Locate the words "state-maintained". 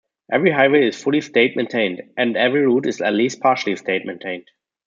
1.21-2.01, 3.75-4.49